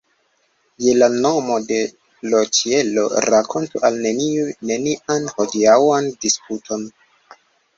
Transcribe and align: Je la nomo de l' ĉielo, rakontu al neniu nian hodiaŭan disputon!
Je 0.83 0.93
la 1.01 1.09
nomo 1.25 1.57
de 1.67 1.77
l' 2.31 2.39
ĉielo, 2.59 3.03
rakontu 3.27 3.83
al 3.91 4.01
neniu 4.07 4.49
nian 4.71 5.29
hodiaŭan 5.37 6.11
disputon! 6.27 6.91